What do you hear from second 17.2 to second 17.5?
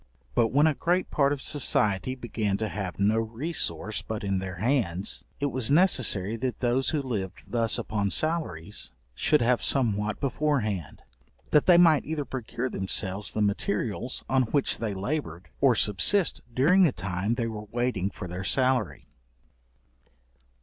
they